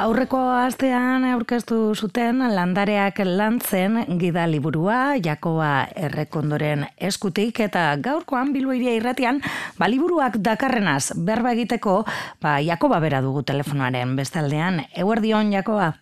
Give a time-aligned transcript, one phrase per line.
[0.00, 9.42] Aurreko astean aurkeztu zuten landareak lantzen gida liburua Jakoba Errekondoren eskutik eta gaurkoan Bilboiria irratian
[9.76, 11.98] ba liburuak dakarrenaz berba egiteko
[12.40, 15.92] ba Jakoba bera dugu telefonoaren bestaldean Eguerdion Jakoba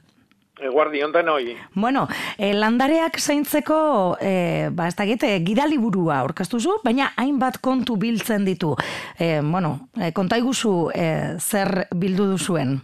[0.62, 1.56] Eguardion da noi.
[1.74, 8.44] Bueno, eh, landareak zaintzeko, eh, ba, ez da gite, gidaliburua orkastuzu, baina hainbat kontu biltzen
[8.44, 8.74] ditu.
[9.20, 12.80] Eh, bueno, eh, kontaiguzu eh, zer bildu duzuen?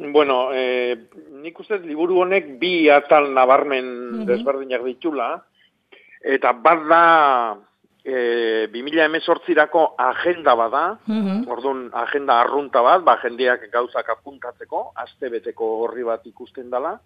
[0.00, 0.96] Bueno, eh,
[1.42, 4.26] nik uste liburu honek bi atal nabarmen mm -hmm.
[4.26, 5.42] desberdinak ditula,
[6.20, 7.04] eta bat da
[8.04, 15.30] e, 2000 emezortzirako agenda bada, mm orduan agenda arrunta bat, ba, jendeak gauzak apuntatzeko, aste
[15.32, 16.98] beteko horri bat ikusten dela,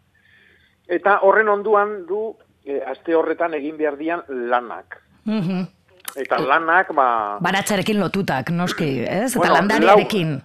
[0.86, 5.00] eta horren onduan du, e, aste horretan egin behar dian lanak.
[5.24, 5.64] Mm
[6.14, 7.38] Eta lanak, ba...
[7.42, 9.32] Baratzarekin lotutak, noski, ez?
[9.32, 10.36] Eta bueno, landariarekin.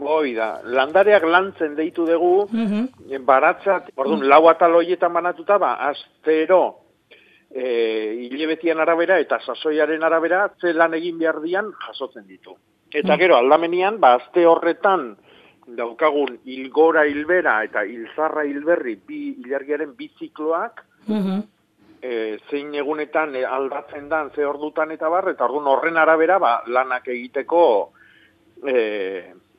[0.00, 2.88] Hoi da, landareak lantzen deitu dugu, mm
[3.26, 6.62] baratzat, orduan, lau ataloietan banatuta, ba, astero,
[7.50, 7.66] e,
[8.24, 12.56] hilebetian arabera eta sasoiaren arabera, ze lan egin behar dian jasotzen ditu.
[12.92, 15.12] Eta gero, aldamenian, ba, azte horretan,
[15.66, 20.82] daukagun hilgora hilbera eta hilzarra hilberri bi ilargiaren bi zikloak,
[22.02, 26.56] e, zein egunetan e, aldatzen dan ze ordutan eta bar, eta orduan horren arabera ba,
[26.66, 27.62] lanak egiteko
[28.66, 28.76] e,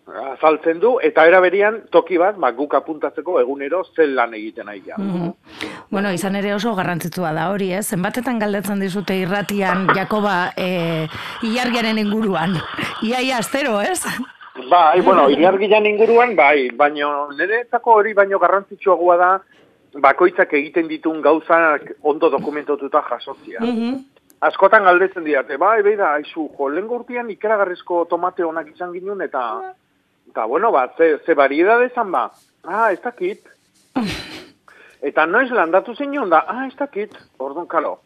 [0.08, 5.32] azaltzen du, eta eraberian toki bat, ba, guk apuntatzeko egunero zen lan egiten nahi mm
[5.90, 7.86] Bueno, izan ere oso garrantzitsua da hori, ez?
[7.88, 11.08] Zenbatetan galdetzen dizute irratian, Jakoba, e,
[11.44, 12.58] ilargiaren inguruan.
[13.04, 14.04] Iaia astero, ez?
[14.70, 19.32] Bai, bueno, ilargian inguruan, bai, baino, niretzako hori baino garrantzitsuagoa da,
[20.02, 23.60] bakoitzak egiten ditun gauzak ondo dokumentotuta jasotzia.
[23.62, 24.02] Mm
[24.44, 29.22] Askotan galdetzen diate, bai, bai da, aizu, jo, lehen gurtian ikeragarrizko tomate onak izan ginen,
[29.23, 29.40] eta
[30.34, 32.31] Eta, bueno, ba, ze, ze variedade zan ba?
[32.64, 33.45] Ah, ez dakit.
[35.09, 36.39] Eta noiz landatu zen da?
[36.48, 37.14] Ah, ez dakit.
[37.38, 38.00] Orduan, kalo.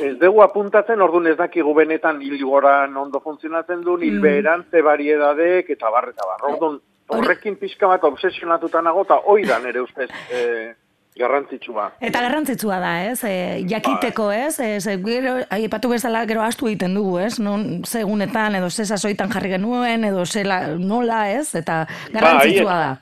[0.00, 4.70] Ez dugu apuntatzen, orduan ez dakigu benetan hilgoran ondo funtzionatzen du, hilberan, mm.
[4.70, 6.54] ze variedadek, eta barreta barra.
[6.54, 10.72] Orduan, horrekin pixka bat obsesionatuta nago, eta oidan ere ustez, eh,
[11.18, 11.90] Garrantzitsua.
[12.00, 13.18] Eta garrantzitsua da, ez?
[13.28, 14.46] E, jakiteko, bai.
[14.46, 14.60] ez?
[14.64, 17.34] Ez, gero, aipatu bezala, gero astu egiten dugu, ez?
[17.40, 21.54] Non, segunetan, edo ze sasoitan jarri genuen, edo ze nola, ez?
[21.54, 22.92] Eta garrantzitsua da.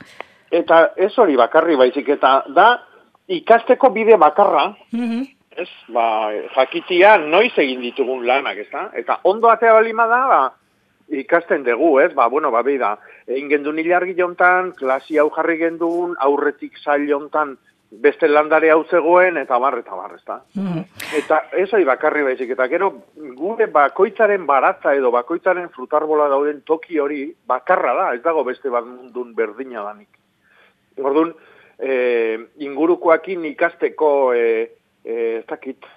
[0.51, 2.73] Eta ez hori bakarri baizik, eta da,
[3.27, 5.69] ikasteko bide bakarra, mm ez?
[5.91, 8.87] Ba, jakitia noiz egin ditugun lanak, ez da?
[8.97, 10.41] Eta ondo atea balima da, ba,
[11.11, 12.11] ikasten dugu, ez?
[12.15, 12.95] Ba, bueno, ba, da,
[13.27, 17.57] egin gendun hilargi jontan, klasi hau jarri gendun, aurretik zail jontan,
[17.91, 20.39] beste landare hau zegoen eta bar eta bar, ezta.
[20.55, 20.85] Mm.
[21.17, 22.91] Eta ez ai bakarri baizik eta gero
[23.35, 28.87] gure bakoitzaren baratza edo bakoitzaren frutarbola dauden toki hori bakarra da, ez dago beste bat
[28.87, 30.09] mundun berdina danik.
[31.01, 31.33] Orduan,
[31.79, 34.45] e, ingurukoakin ikasteko e,
[35.03, 35.89] e, ez dakit.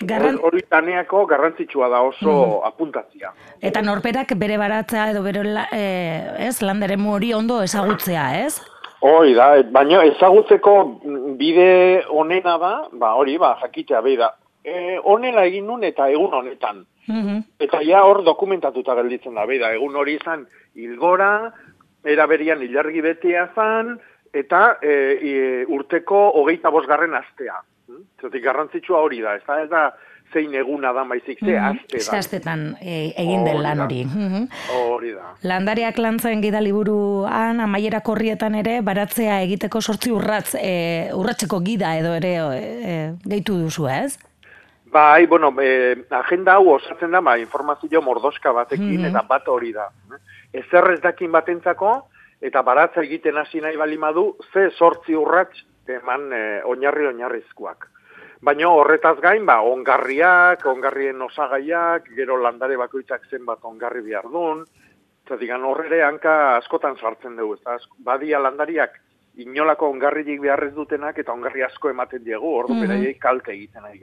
[0.00, 0.38] Garran...
[0.40, 2.66] Hori taneako garrantzitsua da oso mm.
[2.68, 3.32] apuntatzia.
[3.60, 5.86] Eta norperak bere baratza edo bere la, e,
[6.48, 8.60] ez, landere hori ondo ezagutzea, ez?
[9.00, 10.72] Hoi da, baina ezagutzeko
[11.40, 14.34] bide onena da, ba hori, ba, jakitea behi da.
[14.64, 16.84] E, onela egin nun eta egun honetan.
[17.08, 20.44] Mm Eta ja hor dokumentatuta gelditzen da, behi da, egun hori izan
[20.76, 21.50] hilgora,
[22.04, 23.96] eraberian hilargi betea zan,
[24.32, 25.34] eta e, e,
[25.68, 27.58] urteko hogeita bosgarren astea.
[27.88, 28.04] Hm?
[28.20, 29.84] Zatik garrantzitsua hori da, ez da, ez da,
[30.32, 32.18] zein eguna da maizik, ze mm -hmm.
[32.18, 32.76] astetan.
[32.80, 34.04] e, egin den lan hori.
[34.04, 34.44] Mhm.
[34.74, 35.34] Hori da.
[35.42, 42.14] Landariak lantzen gida liburuan, amaiera korrietan ere, baratzea egiteko sortzi urratz, e, urratzeko gida edo
[42.14, 44.18] ere e, gehitu duzu, ez?
[44.92, 49.88] Bai, bueno, e, agenda hau osatzen da, ba, informazio mordoska batekin, eta bat hori da.
[50.52, 51.92] Ezer ez dakin batentzako,
[52.40, 57.88] eta baratza egiten hasi nahi balimadu, ze sortzi urratz eman e, oinarri oinarrizkoak.
[58.40, 64.64] Baina horretaz gain, ba, ongarriak, ongarrien osagaiak, gero landare bakoitzak zenbat ongarri behar duen,
[65.28, 68.96] zatigan horre hanka askotan sartzen dugu, ez badia landariak
[69.44, 73.18] inolako ongarriik beharrez dutenak eta ongarri asko ematen diegu, ordu mm -hmm.
[73.18, 74.00] kalte egiten ari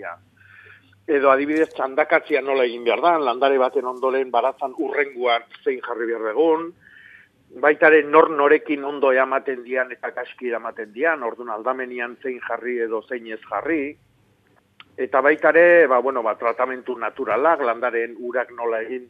[1.07, 6.31] Edo adibidez txandakatzia nola egin behar da, landare baten ondolen baratzan urrenguan zein jarri behar
[6.31, 6.73] egun,
[7.61, 13.01] baitaren nor norekin ondo ematen dian eta kaski ematen dian, orduan aldamenian zein jarri edo
[13.01, 13.97] zein ez jarri,
[14.97, 19.05] Eta baita ere, ba, bueno, ba, tratamentu naturalak, landaren urak nola egin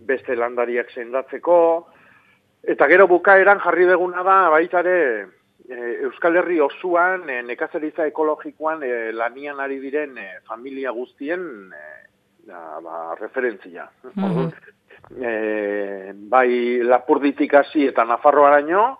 [0.00, 1.58] beste landariak sendatzeko.
[2.74, 4.96] Eta gero bukaeran jarri beguna da, baita ere,
[5.68, 5.78] e,
[6.08, 11.84] Euskal Herri osuan, e, nekazeriza ekologikoan e, lanian ari diren e, familia guztien e,
[12.50, 13.86] da, ba, referentzia.
[14.14, 14.50] Mm -hmm.
[15.22, 18.98] e, bai Lapurditik hasi eta Nafarroaraino,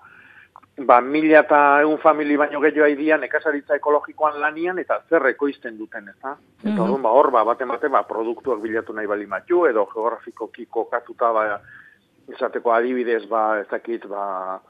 [0.87, 6.09] ba, mila eta egun famili baino gehiago haidian ekasaritza ekologikoan lanian eta zer ekoizten duten,
[6.09, 6.37] ez da?
[6.63, 7.03] Eta mm -hmm.
[7.03, 11.61] ba, hor, ba, bate bate, ba, produktuak bilatu nahi bali matxu, edo geografikoki kokatuta, ba,
[12.29, 14.61] esateko adibidez, ba, ez dakit, ba,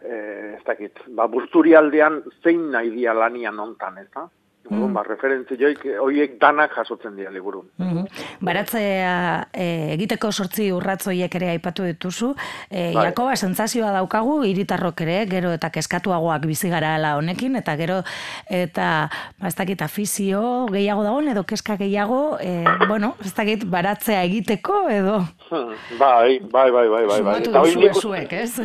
[0.00, 4.28] eh, ez dakit, ba, busturialdean zein nahi dia lanian ontan, ez da?
[4.70, 4.94] Mm.
[4.94, 7.68] Ba, referentzi joik, oiek danak jasotzen dira liburun.
[7.78, 8.24] Mm -hmm.
[8.40, 12.34] Baratzea e, egiteko sortzi urratzoiek ere aipatu dituzu.
[12.70, 13.06] E, bai.
[13.10, 18.02] Jakoba, sentzazioa daukagu, iritarrok ere, gero eta keskatuagoak bizi gara ala honekin, eta gero
[18.50, 19.08] eta
[19.38, 24.88] ba, ez dakit afizio gehiago dagoen, edo keska gehiago, e, bueno, ez dakit baratzea egiteko,
[24.90, 25.20] edo...
[25.98, 27.22] Bai, bai, bai, bai, bai.
[27.22, 27.40] Bai.
[27.42, 28.60] duzu ezuek, ez?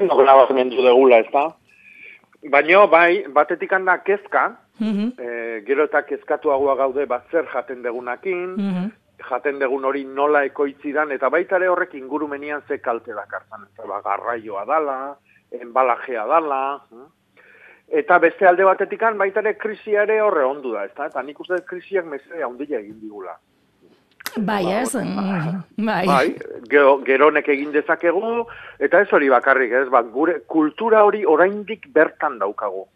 [0.00, 1.50] No, grabazmendu degula, ez da?
[2.48, 5.12] Baina, bai, batetik handa kezka, Mm
[5.60, 8.90] gero eta kezkatuagoa gaude bat zer jaten degunakin, mm
[9.28, 13.66] jaten degun hori nola ekoitzidan, eta baita ere horrek ingurumenian ze kalte dakartan.
[13.72, 15.16] Eta ba, garraioa dala,
[15.60, 17.08] enbalajea dala, hm?
[18.00, 21.10] eta beste alde batetikan baita ere krisia ere horre ondu da, ezta?
[21.10, 23.36] Eta nik uste krisiak mesea ondila egin digula.
[24.36, 24.94] Bai, ba, ez?
[24.94, 26.04] Mm, bai.
[26.06, 26.26] Bai,
[26.70, 28.44] gero, geronek egin dezakegu,
[28.78, 29.88] eta ez hori bakarrik, ez?
[29.90, 32.86] Ba, gure kultura hori oraindik bertan daukagu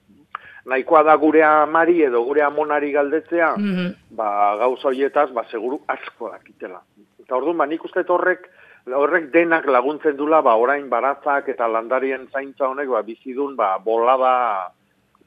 [0.67, 6.31] nahikoa da gure amari edo gure amonari galdetzea, mm ba, gauza horietaz, ba, seguru asko
[6.31, 6.81] dakitela.
[7.21, 8.47] Eta orduan, ba, nik uste horrek,
[8.87, 14.71] horrek denak laguntzen dula, ba, orain baratzak eta landarien zaintza honek, ba, bizidun, ba, bolada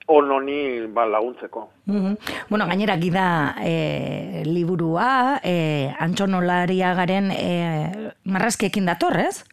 [0.07, 1.69] ononi ba, laguntzeko.
[1.86, 2.16] Mm
[2.50, 9.44] Bueno, gainera, gida e, liburua, e, antxonolaria garen e, marrazkiekin datorrez?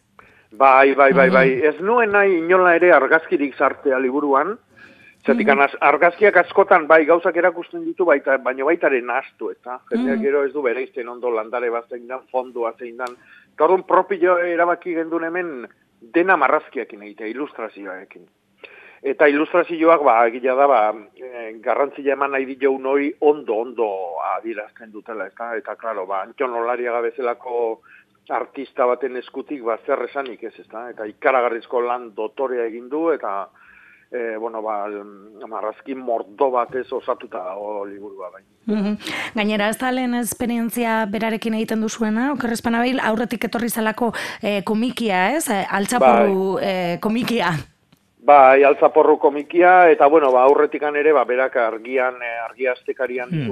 [0.55, 1.49] Bai, bai, bai, bai.
[1.67, 4.55] Ez nuen nahi inola ere argazkirik sartzea liburuan,
[5.25, 10.43] Zatik, mm argazkiak askotan bai gauzak erakusten ditu, baita, baina baitaren astu, eta jendeak gero
[10.45, 13.17] ez du bere izten ondo landare bat zein dan, fondua zein dan.
[13.57, 15.49] Gaurun propio erabaki gendun hemen
[16.13, 18.27] dena marrazkiakin egitea, ilustrazioarekin.
[19.01, 20.79] Eta ilustrazioak, ba, egila da, ba,
[21.17, 23.89] e, garrantzia eman nahi dio hori ondo, ondo
[24.35, 27.81] adirazten dutela, eta, eta klaro, ba, Antion Olariaga bezalako
[28.29, 33.47] artista baten eskutik, ba, zer esanik ez, eta, eta ikaragarrizko lan dotorea egin du, eta,
[34.15, 34.85] e, bueno, ba,
[35.49, 38.43] marrazki mordo batez osatuta dago liburua bai.
[38.65, 38.95] Mm
[39.35, 45.29] Gainera, ez da lehen esperientzia berarekin egiten duzuena, okerrezpana bai, aurretik etorri zelako e, komikia,
[45.35, 45.47] ez?
[45.49, 46.65] E, altzaporru bai.
[46.65, 47.53] e, komikia.
[48.25, 53.51] Bai, altzaporru komikia, eta bueno, ba, aurretikan ere, ba, berak argian, e, argiaztekarian mm.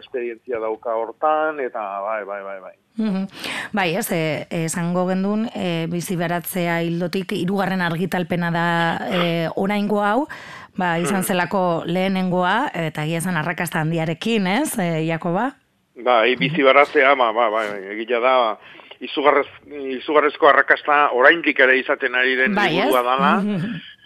[0.00, 2.74] esperientzia dauka hortan, eta bai, bai, bai, bai.
[2.96, 3.26] Mm
[3.72, 8.66] Bai, ez, e, esango gendun, e, bizi beratzea hildotik, irugarren argitalpena da
[9.06, 10.26] e, oraingo hau,
[10.74, 11.28] ba, izan mm.
[11.30, 15.52] zelako lehenengoa, eta gia zen arrakasta handiarekin, ez, e, Jakoba?
[15.94, 17.62] Bai, bizi beratzea, ba, ba, ba,
[17.92, 18.34] egila da,
[19.00, 19.46] izugarrez,
[19.98, 23.34] izugarrezko arrakasta oraindik ere izaten ari den bai, liburua dala,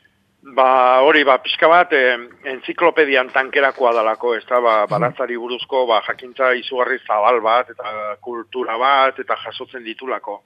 [0.41, 2.15] Ba, hori, ba, pixka bat, e,
[2.49, 8.79] enziklopedian tankerakoa dalako, ez da, ba, baratzari buruzko, ba, jakintza izugarri zabal bat, eta kultura
[8.81, 10.39] bat, eta jasotzen ditulako.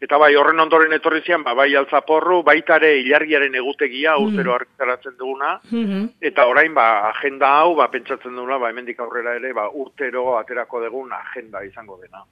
[0.00, 4.30] Eta bai, horren ondoren etorri zian, ba, bai altzaporru, baitare ilargiaren egutegia, hmm.
[4.30, 6.06] urtero argitaratzen duguna, hmm.
[6.24, 10.80] eta orain, ba, agenda hau, ba, pentsatzen duguna, ba, hemendik aurrera ere, ba, urtero aterako
[10.86, 12.24] dugun agenda izango dena.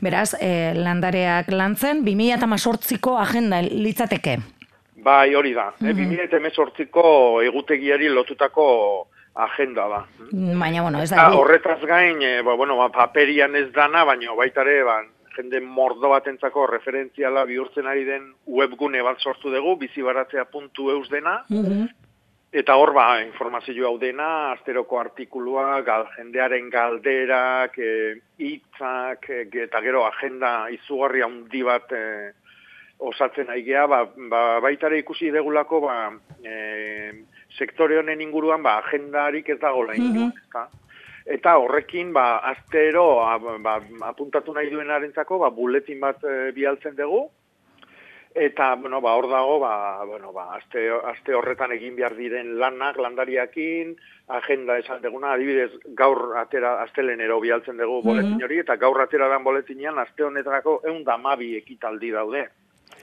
[0.00, 4.38] Beraz, eh, landareak lantzen, 2008ko agenda litzateke?
[5.04, 5.68] Bai, hori da.
[5.80, 6.90] Mm -hmm.
[6.90, 10.06] ko egutegiari lotutako agenda da.
[10.32, 11.30] Baina, bueno, ez da...
[11.36, 15.02] Horretaz gain, e, ba, bueno, ba, paperian ez dana, baina baitare, ba,
[15.38, 21.88] jende mordo batentzako referentziala bihurtzen ari den webgune bat sortu dugu, bizibaratzea.eus dena, mm
[22.48, 29.82] Eta hor, ba, informazio hau dena, asteroko artikulua, gal, jendearen galderak, e, hitzak, e, eta
[29.84, 32.00] gero agenda izugarri handi bat e,
[33.10, 34.00] osatzen aigea, ba,
[34.32, 35.98] ba, baitare ikusi degulako, ba,
[36.40, 37.20] e,
[37.58, 40.86] sektore honen inguruan, ba, agendarik ez dago lain mm
[41.28, 43.20] Eta horrekin, ba, astero,
[43.60, 43.74] ba,
[44.08, 47.26] apuntatu nahi duen arentzako, ba, buletin bat e, bialtzen dugu,
[48.32, 52.96] eta, bueno, ba, hor dago, ba, bueno, ba, aste, aste horretan egin behar diren lanak,
[52.96, 53.92] landariakin,
[54.38, 59.44] agenda esan deguna, adibidez, gaur atera, astelenero bialtzen dugu boletin hori, eta gaur atera dan
[59.44, 62.46] boletinean, aste honetarako egun damabi ekitaldi daude.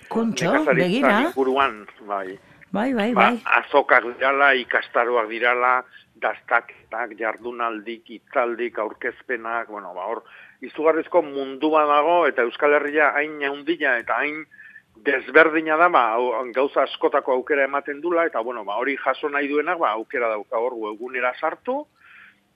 [0.10, 1.32] Kontxo, begira.
[1.36, 2.38] Buruan, bai.
[2.76, 3.42] Bai, bai, ba, bai.
[3.62, 5.76] azokak dirala, ikastaroak dirala,
[6.22, 10.24] daztaketak, jardunaldik, itzaldik, aurkezpenak, bueno, ba, hor,
[10.64, 14.46] izugarrizko mundua dago, eta Euskal Herria hain jaundila, eta hain
[15.06, 16.06] desberdina da, ba,
[16.56, 20.62] gauza askotako aukera ematen dula, eta, bueno, ba, hori jaso nahi duenak, ba, aukera dauka
[20.62, 21.84] hor, egunera sartu,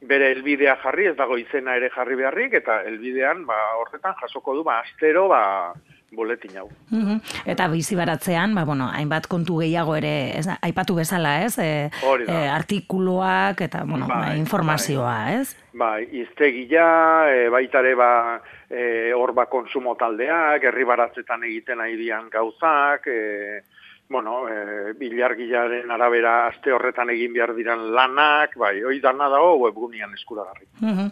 [0.02, 4.64] bere elbidea jarri, ez dago izena ere jarri beharrik, eta elbidean, ba, horretan jasoko du,
[4.64, 5.74] ba, astero, ba,
[6.12, 6.68] boletin hau.
[6.90, 7.22] Mhm.
[7.46, 11.58] Eta bizi baratzean, ba, bueno, hainbat kontu gehiago ere, ez, aipatu bezala, ez?
[11.60, 11.90] E,
[12.28, 15.42] e, artikuluak eta, bueno, bai, ba, informazioa, bai.
[15.42, 15.56] ez?
[15.74, 16.88] Bai, iztegia,
[17.30, 23.62] e, baitare ba, e, hor ba konsumo taldeak, herri baratzetan egiten dian gauzak, e,
[24.10, 30.14] bueno, e, bilargilaren arabera aste horretan egin behar diran lanak, bai, hoi dana dago webgunian
[30.18, 30.66] eskuragarri.
[30.82, 31.10] Uh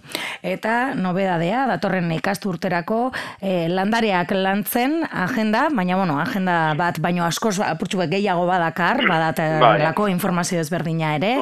[0.47, 3.11] Eta nobedadea, datorren ikasturterako
[3.41, 9.59] e, landareak lantzen agenda, baina bueno, agenda bat baino askoz apurtxu gehiago badakar, badat eh,
[9.59, 10.11] bai.
[10.11, 11.37] informazio ezberdina ere.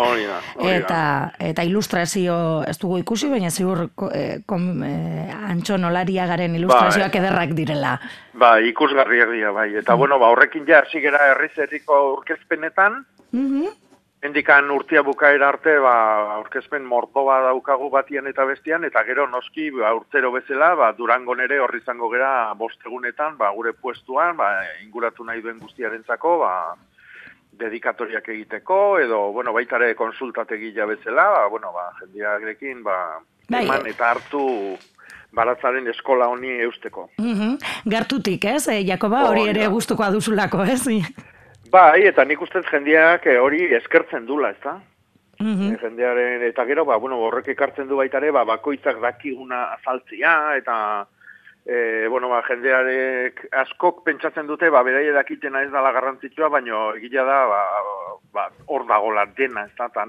[0.63, 7.21] eta, eta ilustrazio ez dugu ikusi, baina ziur e, kom, e, antxonolariagaren ilustrazioak bai.
[7.21, 7.99] ederrak direla.
[8.35, 9.69] Ba, ikusgarriak dira, bai.
[9.75, 9.97] Eta, mm.
[9.97, 13.73] bueno, ba, horrekin ja, zigera herriz erriko urkezpenetan, mm -hmm.
[14.25, 15.95] Endikan urtia bukaera arte, ba,
[16.39, 21.59] aurkezpen mordoa daukagu batian eta bestian, eta gero noski, ba, urtero bezala, ba, durango nere
[21.61, 24.49] horri izango gera bostegunetan, ba, gure puestuan, ba,
[24.81, 26.53] inguratu nahi duen guztiarentzako, ba,
[27.59, 32.97] dedikatoriak egiteko, edo, bueno, baitare konsultategila bezala, ba, bueno, ba, jendiarekin, ba,
[33.49, 33.65] bai.
[33.67, 34.47] eman eta hartu
[35.35, 37.09] baratzaren eskola honi eusteko.
[37.19, 38.67] Mm Gartutik, ez?
[38.71, 40.83] E, Jakoba, hori ere gustuko aduzulako, ez?
[41.75, 44.77] Bai, eta nik ustez jendeak eh, hori eskertzen dula, ez da?
[45.41, 50.77] Mm jendearen, eta gero, ba, bueno, horrek ekartzen du baitare, ba, bakoitzak dakiguna azaltzia, eta,
[51.65, 57.25] e, bueno, ba, jendearek askok pentsatzen dute, ba, beraie dakitena ez dala garrantzitsua, baino egila
[57.27, 57.61] da, ba,
[58.33, 59.89] ba, hor dagola dena, ez da?
[59.91, 60.07] Eta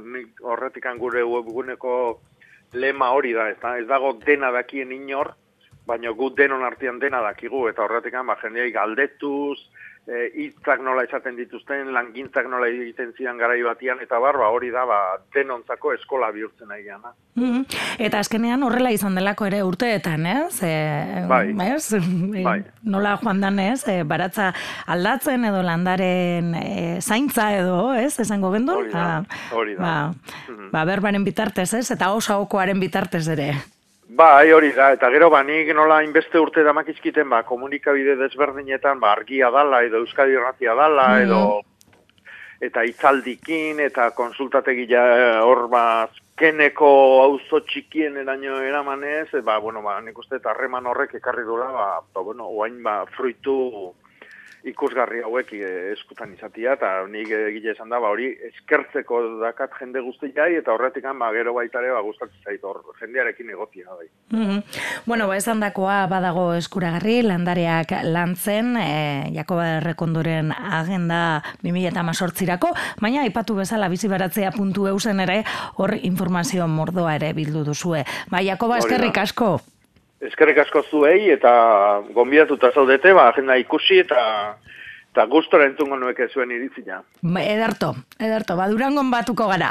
[0.53, 1.97] horretik gure webguneko
[2.73, 5.33] lema hori da, ez, ez dago dena dakien inor,
[5.87, 9.59] baina gu denon artean dena dakigu, eta horretik ba, jendeai galdetuz,
[10.07, 14.85] E, hitzak nola esaten dituzten, langintzak nola egiten zian garai batian, eta barba hori da,
[14.87, 14.99] ba,
[15.35, 17.11] denontzako eskola bihurtzen nahi gana.
[17.35, 17.65] Mm
[18.07, 20.61] Eta azkenean horrela izan delako ere urteetan, ez?
[20.63, 20.73] E,
[21.27, 21.51] bai.
[21.67, 21.97] Ez?
[22.45, 22.61] Bai.
[22.87, 23.81] Nola joan dan, ez?
[23.89, 24.53] E, baratza
[24.87, 26.67] aldatzen edo landaren e,
[27.01, 28.15] zaintza edo, ez?
[28.23, 28.77] Esango gendu?
[28.79, 29.83] Hori da, ba, hori da.
[29.83, 29.97] Ba,
[30.53, 31.89] mm ba, berbaren bitartez, ez?
[31.91, 33.55] Eta osa okoaren bitartez ere.
[34.09, 39.17] Bai, hori da, eta gero ba, nik nola inbeste urte damakizkiten, ba, komunikabide desberdinetan, ba,
[39.17, 41.41] argia dala, edo euskadi irratia dala, mm edo,
[42.63, 45.83] eta itzaldikin, eta konsultategila eh, hor, ba,
[46.39, 46.89] keneko
[47.25, 51.67] auzo txikien eraino eramanez, e, ba, bueno, ba, nik uste, eta harreman horrek ekarri dura,
[51.75, 53.57] ba, ba, bueno, oain, ba, fruitu,
[54.67, 60.03] ikusgarri hauek eh, eskutan izatia, eta nik egile esan da, ba, hori eskertzeko dakat jende
[60.05, 63.87] guzti jai, eta horretik ba, gero baitare ba, gustatzen zait, hor, jendearekin egotia.
[63.95, 64.09] Bai.
[64.31, 64.63] Mm
[65.07, 73.55] Bueno, ba, esan dakoa badago eskuragarri, landareak lantzen, e, Jakoba Errekondoren agenda 2008 baina aipatu
[73.55, 75.43] bezala bizi baratzea puntu eusen ere,
[75.77, 78.05] hor informazio mordoa ere bildu duzue.
[78.33, 79.57] Ba, Jakoba, eskerrik asko.
[80.27, 81.51] Eskerrik asko zuei eta
[82.15, 84.23] gonbidatuta zaudete, ba, agenda ikusi eta
[85.17, 86.99] eta gustora entzungo nueke zuen iritzina.
[87.23, 89.71] Ba, ederto, ederto, ba, durangon batuko gara.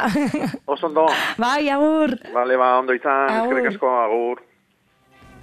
[0.65, 1.05] Osondo.
[1.43, 2.15] Bai, agur.
[2.33, 4.41] Bale, ba, ondo izan, eskerrik asko, agur.